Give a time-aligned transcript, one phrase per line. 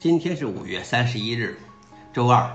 [0.00, 1.58] 今天是五月三十一日，
[2.10, 2.50] 周二。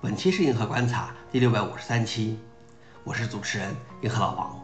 [0.00, 2.36] 本期是银河观察第六百五十三期，
[3.04, 4.60] 我是主持人银河老王。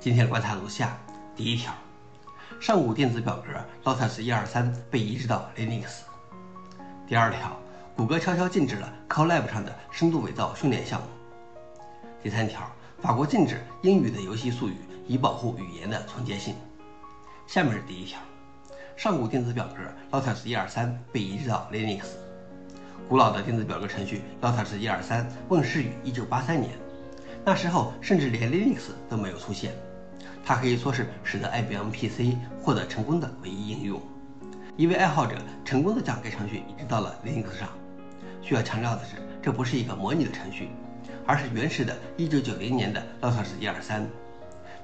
[0.00, 0.98] 今天观察如下：
[1.36, 1.72] 第一条，
[2.60, 3.52] 上古电子表格
[3.88, 6.00] Lotus 一二三被移植到 Linux。
[7.06, 7.56] 第二条，
[7.96, 11.06] 谷歌悄悄禁止了 Colab 上的深度伪造训练项目。
[12.20, 12.68] 第三条，
[13.00, 14.74] 法国禁止英语的游戏术语，
[15.06, 16.56] 以保护语言的纯洁性。
[17.46, 18.18] 下面是第一条。
[18.96, 22.04] 上古电子表格 Lotus 一二三被移植到 Linux。
[23.08, 26.70] 古老的电子表格程序 Lotus 一二三问世于1983年，
[27.44, 29.72] 那时候甚至连 Linux 都没有出现。
[30.44, 34.00] 它可以说是使得 IBM PC 获得成功的唯一应用。
[34.76, 37.68] 一位爱好者成功的将该程序移植到了 Linux 上。
[38.42, 40.68] 需要强调的是，这不是一个模拟的程序，
[41.26, 44.06] 而是原始的1990年的 Lotus 一二三。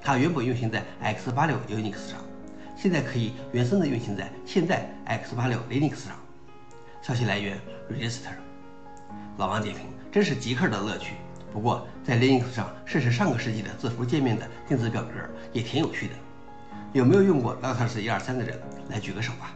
[0.03, 2.19] 它原本运行在 X86 Unix 上。
[2.83, 6.17] 现在可以原生的运行在现在 x86 Linux 上。
[7.03, 7.59] 消息来源
[7.93, 8.31] ：Register。
[9.37, 11.13] 老王点评：真是极客的乐趣。
[11.53, 15.11] 不过在 Linux 上试试上个世纪的字符界面的电子表格
[15.53, 16.15] 也挺有趣的。
[16.95, 19.53] 有没有用过 Lotus 一二三的人来举个手吧？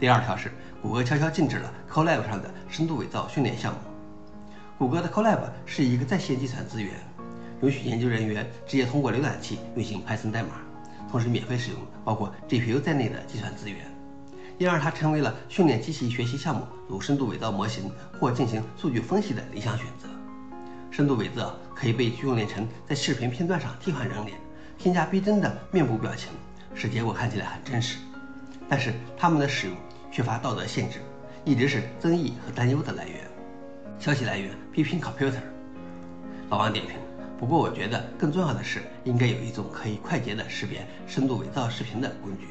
[0.00, 3.78] 第二条是谷歌悄悄禁止了 Colab 上的深度伪造训练项目。
[4.78, 6.94] 谷歌的 Colab 是一个在线计算资源，
[7.60, 10.62] 允许研究人员直接通过浏览器运行 Python 代码。
[11.10, 13.86] 同时免费使用包括 GPU 在内的计算资源，
[14.58, 20.08] 因而它成为了训练机器学习项目，如深度伪造模型或进行数据分析的理想选择。
[20.90, 24.38] 深度伪造可以被训练成在视频片段上替换人脸，
[24.78, 26.30] 添加逼真的面部表情，
[26.74, 27.98] 使结果看起来很真实。
[28.68, 29.76] 但是它们的使用
[30.10, 31.00] 缺乏道德限制，
[31.44, 33.28] 一直是争议和担忧的来源。
[33.98, 35.40] 消息来源：批评 Computer。
[36.50, 36.94] 老王点评。
[37.44, 42.46] 不过，我觉得更重要的是，应该有一种可以快捷的识别深度伪造视频的工具。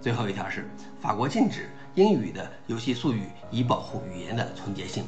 [0.00, 0.66] 最后一条是，
[1.02, 5.04] 法国禁止英语的游戏术语，以保护语言的纯洁性。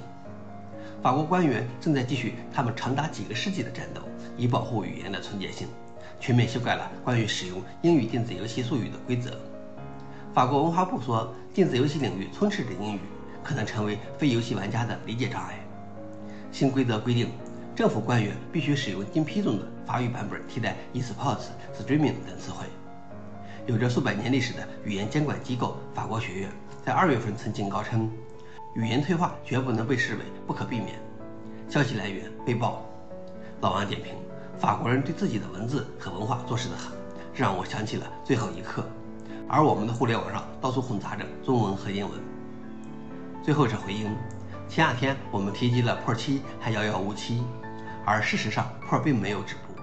[1.03, 4.03] 法国官员正在继续他们长达几个世纪的战斗，
[4.37, 5.67] 以保护语言的纯洁性，
[6.21, 9.31] 全面修改了关于使用英语电子游戏术语的规则。
[10.35, 13.01] 法国文化部说，电子游戏领域充斥着英语，
[13.43, 15.59] 可能成为非游戏玩家的理解障碍。
[16.53, 17.31] 新规则规定。
[17.81, 22.67] 政府官员必须使用经批准的法语版本替代 esports、streaming 等词汇。
[23.65, 26.51] 有着数百年历史的语言监管机构法国学院
[26.85, 28.11] 在二月份曾警告称，
[28.75, 31.01] 语言退化绝不能被视为不可避免。
[31.71, 32.83] 消息来源：被曝。
[33.63, 34.13] 老王点评：
[34.59, 36.93] 法国人对自己的文字和文化做事的很，
[37.33, 38.85] 让我想起了最后一刻。
[39.49, 42.21] 而我们的互联网上到处混杂着中文和英文。
[43.43, 44.15] 最后是回应：
[44.69, 47.43] 前两天我们提及了 p 七还遥遥无期。
[48.05, 49.81] 而事实上，Pro 并没有止步。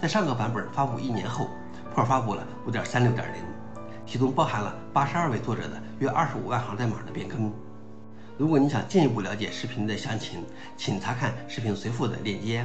[0.00, 1.48] 在上个版本发布一年后
[1.94, 3.14] ，Pro 发布了5.36.0，
[4.06, 7.52] 其中包含了82位作者的约25万行代码的变更。
[8.38, 10.44] 如果你想进一步了解视频的详情，
[10.76, 12.64] 请查看视频随附的链接。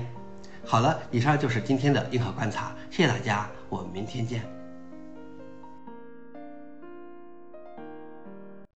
[0.66, 4.65] 好了，以上就是今天的硬核观察，谢谢大家，我们明天见。